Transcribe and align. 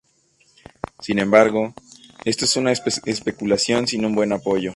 Sin 0.99 1.19
embargo, 1.19 1.75
esto 2.25 2.45
es 2.45 2.55
una 2.55 2.71
especulación 2.71 3.85
sin 3.85 4.03
un 4.03 4.15
buen 4.15 4.33
apoyo. 4.33 4.69